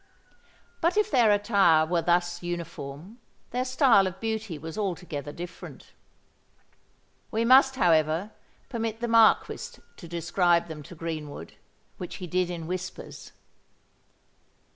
But 0.81 0.97
if 0.97 1.11
their 1.11 1.29
attire 1.29 1.85
were 1.85 2.01
thus 2.01 2.41
uniform, 2.41 3.19
their 3.51 3.63
style 3.63 4.07
of 4.07 4.19
beauty 4.19 4.57
was 4.57 4.75
altogether 4.75 5.31
different. 5.31 5.93
We 7.29 7.45
must, 7.45 7.75
however, 7.75 8.31
permit 8.67 8.99
the 8.99 9.07
Marquis 9.07 9.79
to 9.97 10.07
describe 10.07 10.69
them 10.69 10.81
to 10.81 10.95
Greenwood—which 10.95 12.15
he 12.15 12.25
did 12.25 12.49
in 12.49 12.65
whispers. 12.65 13.31